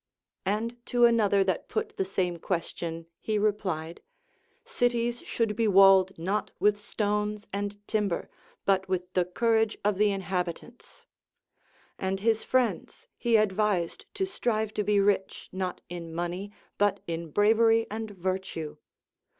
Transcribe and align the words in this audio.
And 0.47 0.83
to 0.87 1.05
another 1.05 1.43
that 1.43 1.67
])ut 1.77 1.95
the 1.95 2.03
same 2.05 2.37
question 2.39 3.05
he 3.19 3.37
replied. 3.37 4.01
Cities 4.65 5.21
should 5.21 5.55
be 5.55 5.67
walled 5.67 6.17
not 6.17 6.49
with 6.59 6.81
stones 6.81 7.45
and 7.53 7.77
timber, 7.87 8.27
but 8.65 8.89
with 8.89 9.13
the 9.13 9.25
courage 9.25 9.77
of 9.85 9.99
the 9.99 10.07
inhab 10.09 10.45
itants; 10.47 11.05
and 11.99 12.19
his 12.19 12.43
friends 12.43 13.05
he 13.15 13.35
advised 13.35 14.07
to 14.15 14.25
strive 14.25 14.73
to 14.73 14.83
be 14.83 14.99
rich 14.99 15.49
not 15.51 15.81
in 15.87 16.15
money, 16.15 16.51
but 16.79 17.01
in 17.05 17.29
bravery 17.29 17.85
and 17.91 18.09
virtue. 18.09 18.77